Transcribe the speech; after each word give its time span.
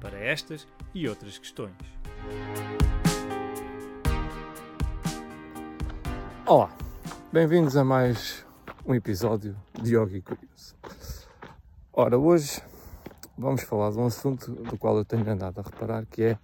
para 0.00 0.18
estas 0.18 0.66
e 0.94 1.08
outras 1.08 1.38
questões. 1.38 1.74
Olá, 6.44 6.70
bem-vindos 7.32 7.76
a 7.76 7.84
mais 7.84 8.44
um 8.84 8.94
episódio 8.94 9.56
de 9.82 9.96
Yogi 9.96 10.22
Curioso. 10.22 10.76
Ora, 11.92 12.18
hoje 12.18 12.62
vamos 13.36 13.62
falar 13.62 13.90
de 13.90 13.98
um 13.98 14.06
assunto 14.06 14.52
do 14.52 14.78
qual 14.78 14.96
eu 14.96 15.04
tenho 15.04 15.28
andado 15.28 15.58
a 15.58 15.62
reparar, 15.62 16.06
que 16.06 16.22
é 16.22 16.38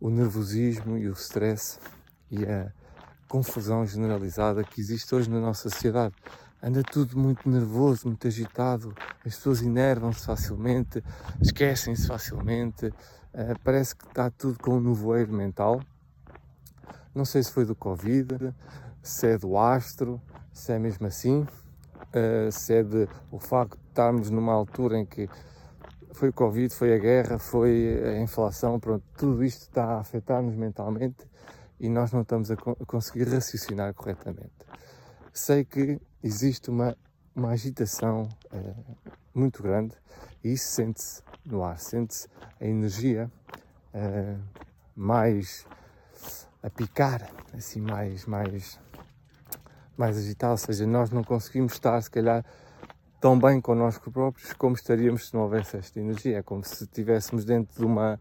o 0.00 0.10
nervosismo 0.10 0.96
e 0.96 1.08
o 1.08 1.12
stress 1.12 1.80
e 2.30 2.44
a 2.44 2.72
confusão 3.28 3.84
generalizada 3.86 4.62
que 4.62 4.80
existe 4.80 5.14
hoje 5.14 5.28
na 5.30 5.40
nossa 5.40 5.68
sociedade 5.68 6.14
anda 6.62 6.82
tudo 6.82 7.18
muito 7.18 7.48
nervoso, 7.48 8.06
muito 8.06 8.26
agitado, 8.26 8.94
as 9.24 9.34
pessoas 9.36 9.62
enervam-se 9.62 10.24
facilmente, 10.24 11.02
esquecem-se 11.40 12.06
facilmente, 12.06 12.86
uh, 12.86 13.58
parece 13.62 13.94
que 13.94 14.06
está 14.06 14.30
tudo 14.30 14.58
com 14.58 14.76
um 14.76 14.80
nevoeiro 14.80 15.32
mental. 15.32 15.80
Não 17.14 17.24
sei 17.24 17.42
se 17.42 17.52
foi 17.52 17.64
do 17.64 17.74
Covid, 17.74 18.54
se 19.02 19.28
é 19.28 19.38
do 19.38 19.56
astro, 19.58 20.20
se 20.52 20.72
é 20.72 20.78
mesmo 20.78 21.06
assim, 21.06 21.40
uh, 21.42 22.50
se 22.50 22.74
é 22.74 22.82
de 22.82 23.08
o 23.30 23.38
facto 23.38 23.78
de 23.78 23.88
estarmos 23.88 24.30
numa 24.30 24.52
altura 24.52 24.98
em 24.98 25.06
que 25.06 25.28
foi 26.14 26.28
o 26.28 26.32
Covid, 26.32 26.72
foi 26.72 26.94
a 26.94 26.98
guerra, 26.98 27.38
foi 27.38 28.00
a 28.04 28.20
inflação, 28.20 28.78
pronto, 28.78 29.04
tudo 29.16 29.44
isto 29.44 29.62
está 29.62 29.84
a 29.84 30.00
afetar-nos 30.00 30.54
mentalmente 30.54 31.26
e 31.78 31.88
nós 31.88 32.12
não 32.12 32.22
estamos 32.22 32.50
a, 32.50 32.56
co 32.56 32.76
a 32.80 32.86
conseguir 32.86 33.24
raciocinar 33.24 33.92
corretamente. 33.94 34.52
Sei 35.32 35.64
que 35.64 36.00
existe 36.24 36.70
uma, 36.70 36.96
uma 37.36 37.50
agitação 37.50 38.28
é, 38.50 38.74
muito 39.34 39.62
grande 39.62 39.94
e 40.42 40.54
isso 40.54 40.68
sente-se 40.68 41.22
no 41.44 41.62
ar, 41.62 41.78
sente-se 41.78 42.26
a 42.58 42.64
energia 42.64 43.30
é, 43.92 44.36
mais 44.96 45.66
a 46.62 46.70
picar, 46.70 47.30
assim, 47.52 47.78
mais, 47.78 48.24
mais, 48.24 48.80
mais 49.98 50.16
agitada, 50.16 50.52
ou 50.52 50.58
seja, 50.58 50.86
nós 50.86 51.10
não 51.10 51.22
conseguimos 51.22 51.74
estar, 51.74 52.00
se 52.00 52.10
calhar, 52.10 52.42
tão 53.20 53.38
bem 53.38 53.60
connosco 53.60 54.10
próprios 54.10 54.54
como 54.54 54.74
estaríamos 54.74 55.28
se 55.28 55.34
não 55.34 55.42
houvesse 55.42 55.76
esta 55.76 56.00
energia. 56.00 56.38
É 56.38 56.42
como 56.42 56.64
se 56.64 56.84
estivéssemos 56.84 57.44
dentro 57.44 57.78
de, 57.78 57.84
uma, 57.84 58.18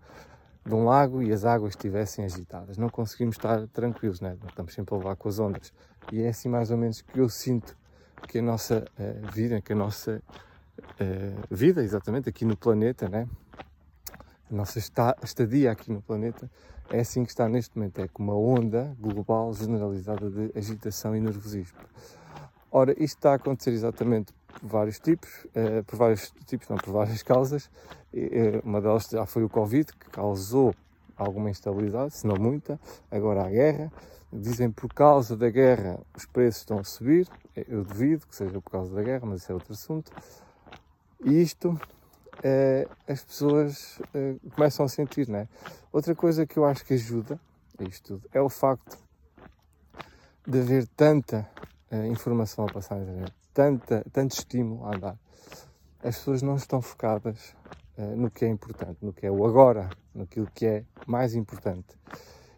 de 0.65 0.73
um 0.73 0.85
lago 0.85 1.23
e 1.23 1.31
as 1.31 1.45
águas 1.45 1.71
estivessem 1.71 2.25
agitadas. 2.25 2.77
Não 2.77 2.89
conseguimos 2.89 3.37
estar 3.37 3.65
tranquilos, 3.69 4.19
né? 4.19 4.37
estamos 4.45 4.73
sempre 4.73 4.93
a 4.93 4.97
levar 4.97 5.15
com 5.15 5.29
as 5.29 5.39
ondas. 5.39 5.71
E 6.11 6.21
é 6.21 6.27
assim 6.27 6.49
mais 6.49 6.69
ou 6.69 6.77
menos 6.77 7.01
que 7.01 7.19
eu 7.19 7.29
sinto 7.29 7.77
que 8.27 8.39
a 8.39 8.41
nossa 8.41 8.85
uh, 8.99 9.31
vida, 9.31 9.61
que 9.61 9.73
a 9.73 9.75
nossa 9.75 10.21
uh, 10.79 11.55
vida, 11.55 11.83
exatamente, 11.83 12.29
aqui 12.29 12.45
no 12.45 12.55
planeta, 12.55 13.07
né? 13.09 13.27
a 14.51 14.55
nossa 14.55 14.79
estadia 15.23 15.71
aqui 15.71 15.91
no 15.91 16.01
planeta, 16.01 16.49
é 16.89 16.99
assim 16.99 17.23
que 17.23 17.31
está 17.31 17.47
neste 17.47 17.77
momento, 17.77 17.99
é 17.99 18.07
com 18.07 18.23
uma 18.23 18.35
onda 18.35 18.95
global 18.99 19.53
generalizada 19.53 20.29
de 20.29 20.51
agitação 20.57 21.15
e 21.15 21.19
nervosismo. 21.19 21.77
Ora, 22.71 22.91
isto 22.91 23.17
está 23.17 23.31
a 23.31 23.35
acontecer 23.35 23.71
exatamente 23.71 24.33
por 24.47 24.67
vários 24.67 24.99
tipos, 24.99 25.29
uh, 25.45 25.83
por 25.85 25.97
vários 25.97 26.31
tipos, 26.45 26.67
não, 26.69 26.77
por 26.77 26.91
várias 26.91 27.23
causas. 27.23 27.69
uma 28.63 28.81
delas 28.81 29.07
já 29.11 29.25
foi 29.25 29.43
o 29.43 29.49
Covid, 29.49 29.91
que 29.93 30.09
causou 30.09 30.73
alguma 31.15 31.49
instabilidade, 31.49 32.15
se 32.15 32.27
não 32.27 32.35
muita, 32.35 32.79
agora 33.11 33.45
a 33.45 33.49
guerra, 33.49 33.91
Dizem 34.35 34.71
por 34.71 34.91
causa 34.91 35.37
da 35.37 35.49
guerra 35.49 35.99
os 36.15 36.25
preços 36.25 36.61
estão 36.61 36.79
a 36.79 36.83
subir. 36.83 37.27
Eu 37.55 37.83
duvido 37.83 38.25
que 38.25 38.35
seja 38.35 38.59
por 38.59 38.71
causa 38.71 38.93
da 38.93 39.03
guerra, 39.03 39.27
mas 39.27 39.41
isso 39.41 39.51
é 39.51 39.55
outro 39.55 39.73
assunto. 39.73 40.11
E 41.23 41.39
isto 41.39 41.79
é, 42.41 42.87
as 43.07 43.23
pessoas 43.23 44.01
é, 44.13 44.35
começam 44.55 44.85
a 44.85 44.89
sentir, 44.89 45.27
não 45.29 45.39
é? 45.39 45.47
Outra 45.91 46.15
coisa 46.15 46.47
que 46.47 46.57
eu 46.57 46.65
acho 46.65 46.83
que 46.83 46.95
ajuda 46.95 47.39
a 47.77 47.83
isto 47.83 48.19
tudo 48.19 48.29
é 48.33 48.41
o 48.41 48.49
facto 48.49 48.97
de 50.47 50.59
haver 50.59 50.87
tanta 50.87 51.47
é, 51.91 52.07
informação 52.07 52.65
a 52.65 52.73
passar 52.73 52.95
na 52.95 53.03
internet, 53.03 53.33
tanta, 53.53 54.05
tanto 54.11 54.31
estímulo 54.31 54.85
a 54.85 54.95
andar. 54.95 55.17
As 56.03 56.17
pessoas 56.17 56.41
não 56.41 56.55
estão 56.55 56.81
focadas 56.81 57.55
no 58.17 58.31
que 58.31 58.43
é 58.43 58.47
importante, 58.47 58.97
no 59.03 59.13
que 59.13 59.25
é 59.25 59.31
o 59.31 59.45
agora, 59.45 59.89
naquilo 60.15 60.49
que 60.53 60.65
é 60.65 60.83
mais 61.05 61.35
importante. 61.35 61.95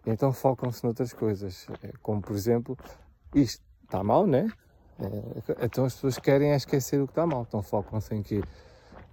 Então 0.05 0.31
focam-se 0.31 0.83
noutras 0.83 1.13
coisas, 1.13 1.65
é, 1.81 1.91
como 2.01 2.21
por 2.21 2.35
exemplo, 2.35 2.77
isto 3.33 3.63
está 3.83 4.03
mal, 4.03 4.27
né? 4.27 4.47
É, 4.99 5.65
então 5.65 5.85
as 5.85 5.95
pessoas 5.95 6.17
querem 6.19 6.51
é 6.51 6.55
esquecer 6.55 7.01
o 7.01 7.07
que 7.07 7.11
está 7.11 7.25
mal, 7.25 7.45
então 7.47 7.61
focam-se 7.61 8.13
em 8.13 8.21
que 8.21 8.41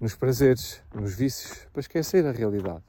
nos 0.00 0.14
prazeres, 0.14 0.82
nos 0.94 1.14
vícios, 1.14 1.66
para 1.72 1.80
esquecer 1.80 2.26
a 2.26 2.32
realidade. 2.32 2.82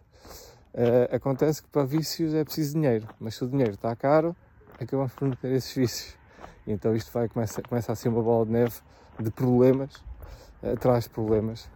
Uh, 0.73 1.15
acontece 1.15 1.61
que 1.61 1.69
para 1.69 1.85
vícios 1.85 2.33
é 2.33 2.43
preciso 2.43 2.73
dinheiro, 2.73 3.07
mas 3.19 3.35
se 3.35 3.43
o 3.43 3.47
dinheiro 3.47 3.75
está 3.75 3.95
caro, 3.95 4.35
acabamos 4.79 5.13
por 5.13 5.27
não 5.27 5.35
ter 5.35 5.51
esses 5.51 5.71
vícios. 5.75 6.17
E 6.65 6.71
então 6.71 6.95
isto 6.95 7.11
vai, 7.11 7.29
começa, 7.29 7.61
começa 7.61 7.91
a 7.91 7.95
ser 7.95 8.09
uma 8.09 8.23
bola 8.23 8.47
de 8.47 8.51
neve 8.53 8.73
de 9.19 9.29
problemas, 9.29 9.97
uh, 10.63 10.75
traz 10.79 11.07
problemas, 11.07 11.69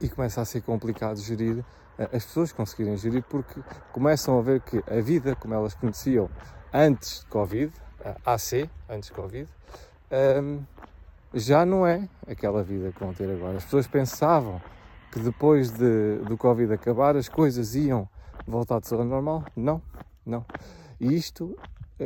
e 0.00 0.08
começa 0.08 0.40
a 0.40 0.44
ser 0.44 0.62
complicado 0.62 1.20
gerir 1.20 1.64
as 1.98 2.24
pessoas 2.24 2.52
conseguirem 2.52 2.96
gerir 2.96 3.22
porque 3.28 3.60
começam 3.92 4.38
a 4.38 4.42
ver 4.42 4.60
que 4.60 4.82
a 4.90 5.00
vida 5.00 5.34
como 5.36 5.54
elas 5.54 5.74
conheciam 5.74 6.28
antes 6.72 7.20
de 7.20 7.26
Covid, 7.26 7.72
AC, 8.24 8.68
antes 8.88 9.10
de 9.10 9.14
Covid, 9.14 9.48
um, 10.42 10.62
já 11.34 11.64
não 11.64 11.86
é 11.86 12.08
aquela 12.26 12.62
vida 12.62 12.92
que 12.92 13.00
vão 13.00 13.14
ter 13.14 13.30
agora. 13.30 13.56
As 13.56 13.64
pessoas 13.64 13.86
pensavam 13.86 14.60
que 15.10 15.20
depois 15.20 15.70
de, 15.70 16.16
do 16.26 16.36
Covid 16.36 16.72
acabar 16.72 17.16
as 17.16 17.28
coisas 17.28 17.74
iam 17.74 18.08
voltar 18.46 18.80
de 18.80 18.92
ao 18.92 19.04
normal. 19.04 19.44
Não, 19.56 19.80
não. 20.24 20.44
E 21.00 21.14
isto 21.14 21.56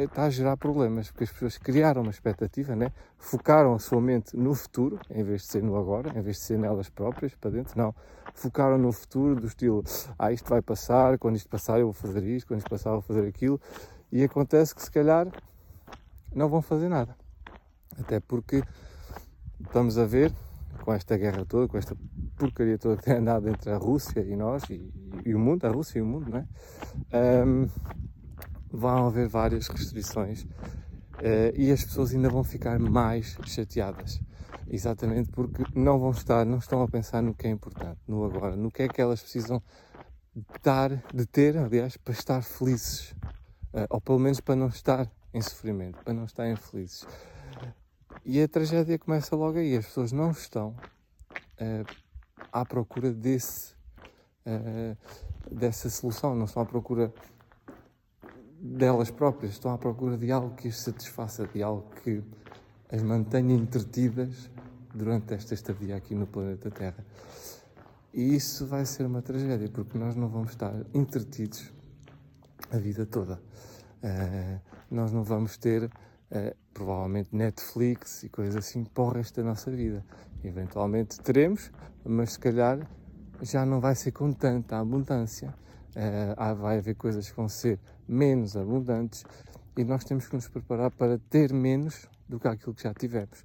está 0.04 0.24
a 0.24 0.30
gerar 0.30 0.56
problemas, 0.56 1.10
porque 1.10 1.24
as 1.24 1.30
pessoas 1.30 1.58
criaram 1.58 2.02
uma 2.02 2.10
expectativa, 2.10 2.74
né? 2.74 2.92
focaram 3.18 3.74
a 3.74 3.78
sua 3.78 4.00
mente 4.00 4.36
no 4.36 4.54
futuro, 4.54 4.98
em 5.10 5.22
vez 5.22 5.42
de 5.42 5.48
ser 5.48 5.62
no 5.62 5.76
agora, 5.76 6.10
em 6.18 6.22
vez 6.22 6.36
de 6.36 6.42
ser 6.42 6.58
nelas 6.58 6.88
próprias, 6.88 7.34
para 7.34 7.50
dentro, 7.50 7.76
não. 7.76 7.94
Focaram 8.34 8.78
no 8.78 8.92
futuro, 8.92 9.40
do 9.40 9.46
estilo, 9.46 9.84
ah, 10.18 10.32
isto 10.32 10.48
vai 10.48 10.62
passar, 10.62 11.18
quando 11.18 11.36
isto 11.36 11.48
passar 11.48 11.78
eu 11.80 11.86
vou 11.86 11.92
fazer 11.92 12.22
isto, 12.24 12.46
quando 12.46 12.58
isto 12.58 12.70
passar 12.70 12.90
eu 12.90 12.94
vou 12.94 13.02
fazer 13.02 13.26
aquilo, 13.26 13.60
e 14.12 14.22
acontece 14.22 14.74
que 14.74 14.82
se 14.82 14.90
calhar 14.90 15.26
não 16.34 16.48
vão 16.48 16.62
fazer 16.62 16.88
nada. 16.88 17.16
Até 17.98 18.20
porque 18.20 18.62
estamos 19.60 19.98
a 19.98 20.04
ver, 20.04 20.32
com 20.84 20.92
esta 20.92 21.16
guerra 21.16 21.44
toda, 21.44 21.66
com 21.66 21.78
esta 21.78 21.96
porcaria 22.36 22.78
toda 22.78 22.96
que 22.96 23.04
tem 23.04 23.16
andado 23.16 23.48
entre 23.48 23.70
a 23.70 23.76
Rússia 23.76 24.20
e 24.20 24.36
nós, 24.36 24.62
e, 24.70 24.92
e 25.24 25.34
o 25.34 25.38
mundo, 25.38 25.64
a 25.64 25.70
Rússia 25.70 25.98
e 25.98 26.02
o 26.02 26.06
mundo, 26.06 26.30
não 26.30 26.38
é? 26.38 27.44
Um, 27.44 27.68
vão 28.76 29.06
haver 29.06 29.28
várias 29.28 29.68
restrições 29.68 30.42
uh, 30.42 31.52
e 31.54 31.70
as 31.72 31.84
pessoas 31.84 32.14
ainda 32.14 32.28
vão 32.28 32.44
ficar 32.44 32.78
mais 32.78 33.36
chateadas. 33.44 34.20
Exatamente 34.68 35.30
porque 35.30 35.64
não 35.74 35.98
vão 35.98 36.10
estar, 36.10 36.44
não 36.44 36.58
estão 36.58 36.82
a 36.82 36.88
pensar 36.88 37.22
no 37.22 37.34
que 37.34 37.46
é 37.46 37.50
importante, 37.50 38.00
no 38.06 38.24
agora, 38.24 38.56
no 38.56 38.70
que 38.70 38.82
é 38.82 38.88
que 38.88 39.00
elas 39.00 39.22
precisam 39.22 39.62
dar, 40.62 40.90
de 41.14 41.24
ter, 41.24 41.56
aliás, 41.56 41.96
para 41.96 42.12
estar 42.12 42.42
felizes. 42.42 43.12
Uh, 43.72 43.86
ou 43.90 44.00
pelo 44.00 44.18
menos 44.18 44.40
para 44.40 44.56
não 44.56 44.68
estar 44.68 45.10
em 45.32 45.40
sofrimento, 45.40 46.02
para 46.02 46.14
não 46.14 46.24
estarem 46.24 46.56
felizes. 46.56 47.06
E 48.24 48.42
a 48.42 48.48
tragédia 48.48 48.98
começa 48.98 49.36
logo 49.36 49.58
aí. 49.58 49.76
As 49.76 49.86
pessoas 49.86 50.12
não 50.12 50.30
estão 50.30 50.70
uh, 51.60 51.96
à 52.52 52.64
procura 52.64 53.12
desse, 53.12 53.74
uh, 54.46 54.96
dessa 55.50 55.88
solução, 55.90 56.34
não 56.34 56.46
estão 56.46 56.62
à 56.62 56.66
procura 56.66 57.12
delas 58.60 59.10
próprias, 59.10 59.52
estão 59.52 59.72
à 59.72 59.78
procura 59.78 60.16
de 60.16 60.30
algo 60.30 60.54
que 60.54 60.68
as 60.68 60.78
satisfaça, 60.78 61.46
de 61.46 61.62
algo 61.62 61.84
que 62.02 62.22
as 62.90 63.02
mantenha 63.02 63.54
entretidas 63.54 64.50
durante 64.94 65.34
esta 65.34 65.54
estadia 65.54 65.96
aqui 65.96 66.14
no 66.14 66.26
planeta 66.26 66.70
Terra. 66.70 67.04
E 68.12 68.34
isso 68.34 68.66
vai 68.66 68.86
ser 68.86 69.04
uma 69.04 69.20
tragédia, 69.20 69.68
porque 69.68 69.98
nós 69.98 70.16
não 70.16 70.28
vamos 70.28 70.50
estar 70.50 70.74
entretidos 70.94 71.70
a 72.70 72.78
vida 72.78 73.04
toda. 73.04 73.40
Uh, 74.02 74.60
nós 74.90 75.12
não 75.12 75.22
vamos 75.22 75.58
ter, 75.58 75.84
uh, 75.84 76.56
provavelmente, 76.72 77.28
Netflix 77.36 78.22
e 78.22 78.28
coisas 78.28 78.56
assim 78.56 78.84
para 78.84 79.04
o 79.04 79.08
resto 79.10 79.42
da 79.42 79.48
nossa 79.48 79.70
vida. 79.70 80.02
Eventualmente 80.42 81.20
teremos, 81.20 81.70
mas 82.04 82.32
se 82.32 82.38
calhar 82.38 82.88
já 83.42 83.66
não 83.66 83.80
vai 83.80 83.94
ser 83.94 84.12
com 84.12 84.32
tanta 84.32 84.78
abundância. 84.78 85.54
Uh, 85.96 86.54
vai 86.56 86.76
haver 86.76 86.94
coisas 86.94 87.30
que 87.30 87.34
vão 87.34 87.48
ser 87.48 87.80
menos 88.06 88.54
abundantes 88.54 89.24
e 89.76 89.82
nós 89.82 90.04
temos 90.04 90.28
que 90.28 90.34
nos 90.34 90.46
preparar 90.46 90.90
para 90.90 91.18
ter 91.30 91.54
menos 91.54 92.06
do 92.28 92.38
que 92.38 92.46
aquilo 92.46 92.74
que 92.74 92.82
já 92.82 92.92
tivemos. 92.92 93.44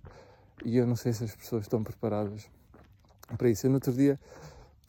E 0.65 0.75
eu 0.75 0.85
não 0.85 0.97
sei 0.97 1.13
se 1.13 1.23
as 1.23 1.33
pessoas 1.33 1.63
estão 1.63 1.81
preparadas 1.81 2.49
para 3.37 3.49
isso. 3.49 3.65
Eu, 3.65 3.69
no 3.69 3.75
outro 3.77 3.93
dia, 3.93 4.19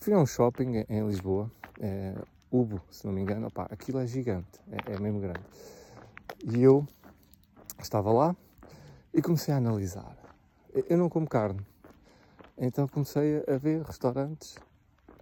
fui 0.00 0.12
a 0.12 0.18
um 0.18 0.26
shopping 0.26 0.84
em 0.88 1.06
Lisboa, 1.06 1.50
é, 1.80 2.14
Ubo, 2.50 2.82
se 2.90 3.06
não 3.06 3.12
me 3.12 3.22
engano. 3.22 3.46
Opa, 3.46 3.66
aquilo 3.70 4.00
é 4.00 4.06
gigante, 4.06 4.60
é, 4.70 4.94
é 4.94 5.00
mesmo 5.00 5.20
grande. 5.20 5.40
E 6.44 6.60
eu 6.60 6.86
estava 7.80 8.12
lá 8.12 8.36
e 9.14 9.22
comecei 9.22 9.54
a 9.54 9.56
analisar. 9.56 10.16
Eu 10.88 10.98
não 10.98 11.08
como 11.08 11.28
carne, 11.28 11.60
então 12.58 12.88
comecei 12.88 13.44
a 13.46 13.56
ver 13.56 13.82
restaurantes 13.82 14.56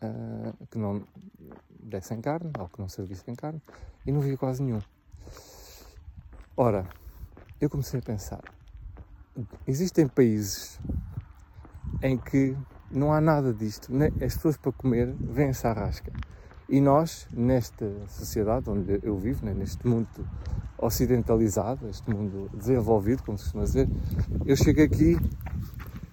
uh, 0.03 0.67
que 0.71 0.79
não 0.79 1.05
dessem 1.91 2.21
carne 2.21 2.51
ou 2.59 2.69
que 2.69 2.79
não 2.81 2.89
servissem 2.89 3.35
carne 3.35 3.61
e 4.07 4.13
não 4.13 4.21
vi 4.21 4.37
quase 4.37 4.63
nenhum. 4.63 4.81
Ora, 6.57 6.87
eu 7.61 7.69
comecei 7.69 8.01
a 8.01 8.03
pensar: 8.03 8.43
existem 9.67 10.07
países 10.07 10.81
em 12.03 12.17
que 12.17 12.57
não 12.91 13.13
há 13.13 13.21
nada 13.21 13.53
disto, 13.53 13.93
as 14.25 14.35
pessoas 14.35 14.57
para 14.57 14.73
comer 14.73 15.15
vêm-se 15.19 15.67
à 15.67 15.73
rasca. 15.73 16.13
E 16.69 16.81
nós, 16.81 17.27
nesta 17.33 17.91
sociedade 18.07 18.71
onde 18.71 19.01
eu 19.03 19.17
vivo, 19.17 19.45
né, 19.45 19.53
neste 19.53 19.87
mundo 19.87 20.09
ocidentalizado, 20.79 21.89
este 21.89 22.09
mundo 22.09 22.49
desenvolvido, 22.55 23.23
como 23.23 23.37
se 23.37 23.45
costuma 23.45 23.65
dizer, 23.65 23.89
eu 24.47 24.57
chego 24.57 24.83
aqui 24.83 25.17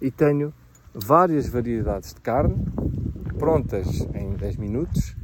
e 0.02 0.12
tenho 0.12 0.54
várias 0.94 1.48
variedades 1.48 2.14
de 2.14 2.22
carne 2.22 2.56
prontas 3.38 4.08
em 4.14 4.34
10 4.34 4.58
minutos 4.58 5.17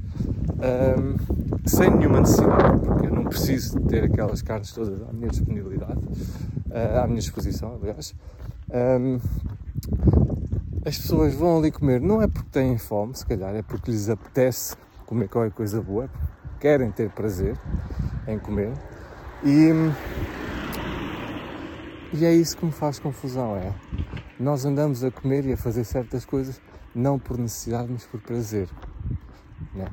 um, 0.64 1.68
sem 1.68 1.90
nenhuma 1.92 2.22
necessidade, 2.22 2.80
porque 2.80 3.08
eu 3.08 3.12
não 3.12 3.26
preciso 3.26 3.80
ter 3.82 4.06
aquelas 4.06 4.42
carnes 4.42 4.72
todas 4.72 5.02
à 5.02 5.12
minha 5.12 5.30
disponibilidade, 5.30 6.00
uh, 6.00 7.00
à 7.04 7.08
minha 7.08 7.20
disposição, 7.20 7.78
aliás. 7.82 8.16
Um, 8.70 9.20
as 10.86 10.98
pessoas 10.98 11.34
vão 11.34 11.60
ali 11.60 11.72
comer, 11.72 12.02
não 12.02 12.22
é 12.22 12.28
porque 12.28 12.50
têm 12.52 12.78
fome, 12.78 13.16
se 13.16 13.26
calhar, 13.26 13.56
é 13.56 13.62
porque 13.62 13.92
lhes 13.92 14.10
apetece 14.10 14.76
comer 15.06 15.30
qualquer 15.30 15.52
coisa 15.52 15.82
boa, 15.82 16.10
querem 16.60 16.92
ter 16.92 17.10
prazer 17.10 17.58
em 18.28 18.38
comer. 18.38 18.74
E, 19.44 19.70
e 22.14 22.26
é 22.26 22.34
isso 22.34 22.58
que 22.58 22.66
me 22.66 22.72
faz 22.72 23.00
confusão, 23.00 23.56
é 23.56 23.74
nós 24.40 24.66
andamos 24.66 25.04
a 25.04 25.12
comer 25.12 25.46
e 25.46 25.54
a 25.54 25.58
fazer 25.58 25.84
certas 25.84 26.26
coisas 26.26 26.60
não 26.94 27.18
por 27.18 27.38
necessidade, 27.38 27.88
mas 27.90 28.06
por 28.06 28.20
prazer. 28.20 28.68
Né? 29.74 29.88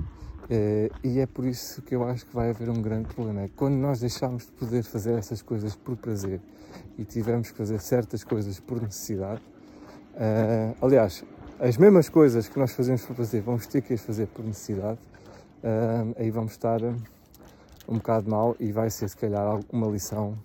Eh, 0.53 0.91
e 1.05 1.21
é 1.21 1.27
por 1.27 1.45
isso 1.45 1.81
que 1.81 1.95
eu 1.95 2.03
acho 2.03 2.27
que 2.27 2.35
vai 2.35 2.51
haver 2.51 2.69
um 2.69 2.83
grande 2.83 3.15
problema. 3.15 3.43
É 3.43 3.49
quando 3.55 3.75
nós 3.75 4.01
deixamos 4.01 4.47
de 4.47 4.53
poder 4.53 4.83
fazer 4.83 5.13
essas 5.13 5.41
coisas 5.41 5.77
por 5.77 5.97
prazer 5.97 6.41
e 6.99 7.05
tivermos 7.05 7.53
que 7.53 7.57
fazer 7.57 7.81
certas 7.81 8.25
coisas 8.25 8.59
por 8.59 8.83
necessidade, 8.83 9.41
uh, 10.15 10.85
aliás, 10.85 11.25
as 11.61 11.77
mesmas 11.77 12.09
coisas 12.09 12.49
que 12.49 12.59
nós 12.59 12.73
fazemos 12.73 13.07
por 13.07 13.15
prazer, 13.15 13.43
vamos 13.43 13.69
ter 13.69 13.81
que 13.81 13.95
as 13.95 14.01
fazer 14.01 14.27
por 14.27 14.45
necessidade, 14.45 14.99
uh, 15.63 16.15
aí 16.19 16.33
vamos 16.33 16.53
estar 16.53 16.83
um 17.89 17.95
bocado 17.95 18.29
mal 18.29 18.57
e 18.59 18.73
vai 18.73 18.91
ser, 18.91 19.09
se 19.09 19.17
calhar, 19.17 19.61
uma 19.73 19.87
lição 19.87 20.37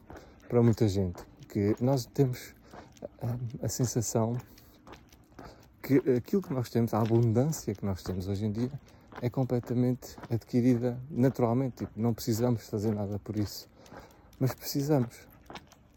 para 0.47 0.61
muita 0.61 0.87
gente. 0.87 1.23
Que 1.49 1.75
nós 1.81 2.05
temos 2.05 2.53
a, 3.23 3.65
a 3.65 3.69
sensação 3.69 4.37
que 5.81 5.97
aquilo 6.15 6.43
que 6.43 6.53
nós 6.53 6.69
temos, 6.69 6.93
a 6.93 6.99
abundância 6.99 7.73
que 7.73 7.85
nós 7.85 8.03
temos 8.03 8.27
hoje 8.27 8.45
em 8.45 8.51
dia, 8.51 8.71
é 9.21 9.29
completamente 9.29 10.15
adquirida 10.29 10.99
naturalmente. 11.09 11.85
Tipo, 11.85 11.99
não 11.99 12.13
precisamos 12.13 12.67
fazer 12.67 12.93
nada 12.93 13.19
por 13.19 13.37
isso. 13.37 13.67
Mas 14.39 14.53
precisamos. 14.53 15.15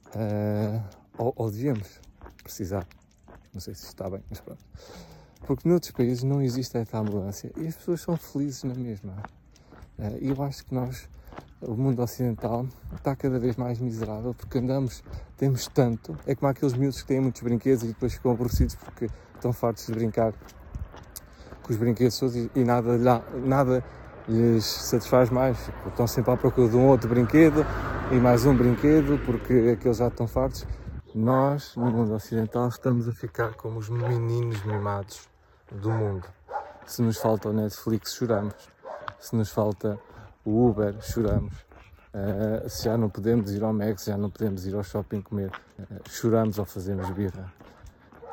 Uh, 0.08 0.82
ou, 1.18 1.32
ou 1.36 1.50
devíamos 1.50 2.00
precisar. 2.42 2.86
Não 3.52 3.60
sei 3.60 3.74
se 3.74 3.86
está 3.86 4.08
bem, 4.08 4.22
mas 4.30 4.40
pronto. 4.40 4.64
Porque 5.46 5.68
noutros 5.68 5.92
países 5.92 6.22
não 6.22 6.40
existe 6.40 6.76
essa 6.76 6.98
ambulância 6.98 7.52
e 7.56 7.66
as 7.66 7.76
pessoas 7.76 8.00
são 8.00 8.16
felizes 8.16 8.64
na 8.64 8.74
mesma. 8.74 9.12
Uh, 9.98 10.18
e 10.20 10.28
eu 10.28 10.42
acho 10.42 10.64
que 10.64 10.74
nós, 10.74 11.08
o 11.60 11.74
mundo 11.74 12.00
ocidental, 12.00 12.66
está 12.94 13.16
cada 13.16 13.38
vez 13.38 13.56
mais 13.56 13.80
miserável 13.80 14.32
porque 14.32 14.58
andamos, 14.58 15.02
temos 15.36 15.66
tanto. 15.66 16.16
É 16.26 16.34
como 16.34 16.50
aqueles 16.50 16.74
miúdos 16.74 17.02
que 17.02 17.08
têm 17.08 17.20
muitos 17.20 17.42
brinquedos 17.42 17.82
e 17.84 17.88
depois 17.88 18.14
ficam 18.14 18.30
aborrecidos 18.30 18.76
porque 18.76 19.10
estão 19.34 19.52
fartos 19.52 19.86
de 19.86 19.92
brincar 19.92 20.32
com 21.68 21.72
os 21.72 21.76
brinquedos 21.76 22.18
todos 22.18 22.34
e, 22.34 22.64
nada, 22.64 23.22
nada 23.44 23.84
lhes 24.26 24.64
satisfaz 24.64 25.28
mais. 25.28 25.62
Tipo, 25.66 25.88
estão 25.90 26.06
sempre 26.06 26.32
à 26.32 26.36
procura 26.36 26.68
de 26.68 26.76
um 26.76 26.86
outro 26.86 27.08
brinquedo 27.10 27.64
e 28.10 28.14
mais 28.14 28.46
um 28.46 28.56
brinquedo 28.56 29.22
porque 29.26 29.76
aqueles 29.76 29.98
já 29.98 30.08
estão 30.08 30.26
fartos. 30.26 30.66
Nós, 31.14 31.76
no 31.76 31.90
mundo 31.90 32.14
ocidental, 32.14 32.68
estamos 32.68 33.06
a 33.06 33.12
ficar 33.12 33.52
como 33.54 33.78
os 33.78 33.90
meninos 33.90 34.62
mimados 34.64 35.28
do 35.70 35.90
mundo. 35.90 36.26
Se 36.86 37.02
nos 37.02 37.18
falta 37.18 37.50
o 37.50 37.52
Netflix, 37.52 38.14
choramos. 38.14 38.54
Se 39.20 39.36
nos 39.36 39.50
falta 39.50 39.98
o 40.44 40.68
Uber, 40.68 40.96
choramos. 41.02 41.52
Uh, 42.14 42.68
se 42.68 42.84
já 42.84 42.96
não 42.96 43.10
podemos 43.10 43.52
ir 43.52 43.62
ao 43.62 43.74
se 43.98 44.06
já 44.06 44.16
não 44.16 44.30
podemos 44.30 44.66
ir 44.66 44.74
ao 44.74 44.82
shopping 44.82 45.20
comer, 45.20 45.50
uh, 45.78 46.08
choramos 46.08 46.58
ou 46.58 46.64
fazemos 46.64 47.10
birra. 47.10 47.52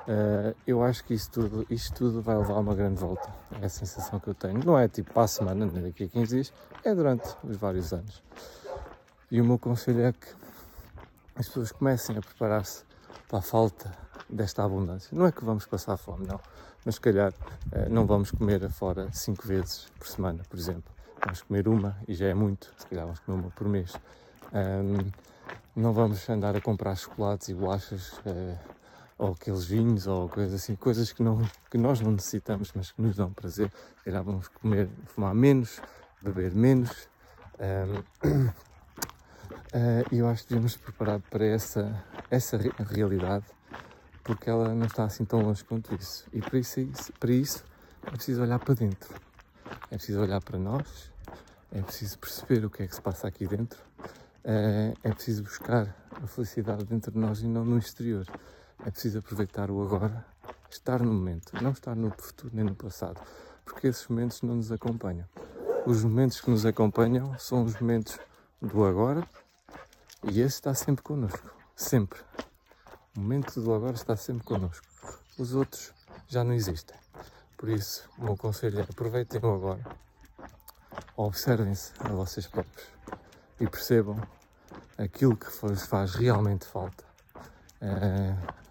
Uh, 0.07 0.55
eu 0.67 0.83
acho 0.83 1.03
que 1.03 1.17
tudo, 1.29 1.65
isto 1.69 1.95
tudo 1.95 2.21
vai 2.21 2.37
levar 2.37 2.59
uma 2.59 2.75
grande 2.75 2.99
volta. 2.99 3.27
É 3.59 3.65
a 3.65 3.69
sensação 3.69 4.19
que 4.19 4.27
eu 4.27 4.35
tenho. 4.35 4.63
Não 4.63 4.77
é 4.77 4.87
tipo 4.87 5.11
para 5.11 5.23
a 5.23 5.27
semana, 5.27 5.65
nem 5.65 5.83
daqui 5.83 6.03
a 6.03 6.07
15 6.07 6.35
dias, 6.35 6.53
é 6.83 6.93
durante 6.93 7.27
os 7.43 7.57
vários 7.57 7.91
anos. 7.91 8.21
E 9.31 9.41
o 9.41 9.45
meu 9.45 9.57
conselho 9.57 10.01
é 10.01 10.13
que 10.13 10.27
as 11.35 11.47
pessoas 11.47 11.71
comecem 11.71 12.17
a 12.17 12.21
preparar-se 12.21 12.83
para 13.27 13.39
a 13.39 13.41
falta 13.41 13.91
desta 14.29 14.63
abundância. 14.63 15.09
Não 15.11 15.25
é 15.25 15.31
que 15.31 15.43
vamos 15.43 15.65
passar 15.65 15.97
fome, 15.97 16.27
não. 16.27 16.39
Mas 16.85 16.95
se 16.95 17.01
calhar 17.01 17.31
uh, 17.31 17.89
não 17.89 18.05
vamos 18.05 18.29
comer 18.29 18.69
fora 18.69 19.09
cinco 19.11 19.47
vezes 19.47 19.87
por 19.97 20.07
semana, 20.07 20.43
por 20.47 20.59
exemplo. 20.59 20.93
Vamos 21.23 21.41
comer 21.41 21.67
uma 21.67 21.97
e 22.07 22.13
já 22.13 22.27
é 22.27 22.33
muito. 22.35 22.71
Se 22.77 22.85
calhar 22.85 23.05
vamos 23.05 23.19
comer 23.21 23.39
uma 23.39 23.49
por 23.49 23.67
mês. 23.67 23.95
Um, 24.53 25.11
não 25.75 25.91
vamos 25.91 26.29
andar 26.29 26.55
a 26.55 26.61
comprar 26.61 26.95
chocolates 26.95 27.49
e 27.49 27.55
bolachas. 27.55 28.13
Uh, 28.19 28.74
ou 29.17 29.31
aqueles 29.31 29.65
vinhos 29.65 30.07
ou 30.07 30.27
coisas 30.27 30.61
assim, 30.61 30.75
coisas 30.75 31.11
que, 31.11 31.23
não, 31.23 31.41
que 31.69 31.77
nós 31.77 32.01
não 32.01 32.11
necessitamos, 32.11 32.71
mas 32.75 32.91
que 32.91 33.01
nos 33.01 33.15
dão 33.15 33.31
prazer. 33.31 33.71
Já 34.05 34.21
vamos 34.21 34.47
comer, 34.49 34.89
fumar 35.05 35.33
menos, 35.33 35.81
beber 36.21 36.53
menos. 36.53 37.07
Um, 37.59 37.99
uh, 38.29 38.53
e 40.11 40.17
eu 40.17 40.27
acho 40.27 40.43
que 40.43 40.49
devemos 40.49 40.75
preparar 40.75 41.21
para 41.21 41.45
essa, 41.45 42.03
essa 42.29 42.57
realidade, 42.89 43.45
porque 44.23 44.49
ela 44.49 44.73
não 44.73 44.85
está 44.85 45.05
assim 45.05 45.23
tão 45.23 45.41
longe 45.41 45.63
quanto 45.63 45.95
isso. 45.95 46.27
E 46.33 46.41
para 46.41 46.59
isso, 46.59 47.13
para 47.19 47.31
isso 47.31 47.63
é 48.05 48.11
preciso 48.11 48.41
olhar 48.41 48.59
para 48.59 48.73
dentro, 48.73 49.13
é 49.89 49.95
preciso 49.95 50.19
olhar 50.19 50.41
para 50.41 50.59
nós, 50.59 51.11
é 51.71 51.81
preciso 51.81 52.19
perceber 52.19 52.65
o 52.65 52.69
que 52.69 52.83
é 52.83 52.87
que 52.87 52.95
se 52.95 53.01
passa 53.01 53.27
aqui 53.27 53.47
dentro, 53.47 53.79
uh, 54.43 54.93
é 55.03 55.13
preciso 55.13 55.43
buscar 55.43 55.95
a 56.11 56.27
felicidade 56.27 56.83
dentro 56.83 57.11
de 57.11 57.17
nós 57.17 57.39
e 57.39 57.47
não 57.47 57.63
no 57.63 57.77
exterior. 57.77 58.25
É 58.83 58.91
preciso 58.91 59.19
aproveitar 59.19 59.71
o 59.71 59.81
agora, 59.81 60.25
estar 60.69 61.01
no 61.01 61.13
momento, 61.13 61.51
não 61.61 61.71
estar 61.71 61.95
no 61.95 62.11
futuro 62.11 62.53
nem 62.53 62.65
no 62.65 62.75
passado, 62.75 63.19
porque 63.63 63.87
esses 63.87 64.07
momentos 64.07 64.41
não 64.41 64.55
nos 64.55 64.71
acompanham. 64.71 65.27
Os 65.85 66.03
momentos 66.03 66.41
que 66.41 66.49
nos 66.49 66.65
acompanham 66.65 67.37
são 67.39 67.63
os 67.63 67.79
momentos 67.79 68.19
do 68.61 68.85
agora 68.85 69.27
e 70.23 70.41
esse 70.41 70.55
está 70.55 70.73
sempre 70.73 71.03
connosco, 71.03 71.51
sempre. 71.75 72.19
O 73.15 73.19
momento 73.21 73.61
do 73.61 73.73
agora 73.73 73.95
está 73.95 74.15
sempre 74.17 74.43
connosco. 74.43 74.85
Os 75.37 75.53
outros 75.53 75.93
já 76.27 76.43
não 76.43 76.53
existem. 76.53 76.97
Por 77.57 77.69
isso, 77.69 78.09
o 78.17 78.23
meu 78.23 78.37
conselho 78.37 78.79
é 78.79 78.83
aproveitem 78.83 79.39
o 79.41 79.53
agora, 79.53 79.83
observem-se 81.15 81.93
a 81.99 82.09
vocês 82.09 82.45
próprios 82.45 82.87
e 83.59 83.67
percebam 83.67 84.19
aquilo 84.97 85.37
que 85.37 85.49
vos 85.61 85.85
faz 85.85 86.13
realmente 86.13 86.65
falta. 86.65 87.03
É 87.79 88.64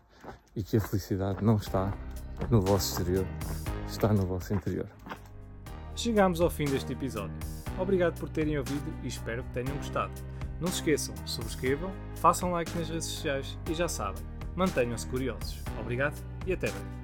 e 0.56 0.62
que 0.62 0.76
a 0.76 0.80
felicidade 0.80 1.42
não 1.44 1.56
está 1.56 1.92
no 2.50 2.60
vosso 2.60 2.92
exterior, 2.92 3.26
está 3.88 4.12
no 4.12 4.26
vosso 4.26 4.54
interior. 4.54 4.88
Chegamos 5.96 6.40
ao 6.40 6.50
fim 6.50 6.64
deste 6.64 6.92
episódio. 6.92 7.36
Obrigado 7.78 8.18
por 8.18 8.28
terem 8.28 8.58
ouvido 8.58 8.92
e 9.02 9.08
espero 9.08 9.42
que 9.44 9.50
tenham 9.50 9.76
gostado. 9.76 10.12
Não 10.60 10.68
se 10.68 10.74
esqueçam, 10.74 11.14
subscrevam, 11.26 11.90
façam 12.16 12.52
like 12.52 12.76
nas 12.78 12.88
redes 12.88 13.06
sociais 13.06 13.58
e 13.70 13.74
já 13.74 13.88
sabem, 13.88 14.22
mantenham-se 14.54 15.06
curiosos. 15.06 15.62
Obrigado 15.80 16.16
e 16.46 16.52
até 16.52 16.70
breve. 16.70 17.03